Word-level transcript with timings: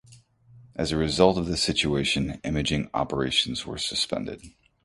As 0.75 0.91
a 0.91 0.97
result 0.97 1.37
of 1.37 1.45
this 1.45 1.61
situation, 1.61 2.41
imaging 2.43 2.89
operations 2.91 3.67
were 3.67 3.77
suspended. 3.77 4.41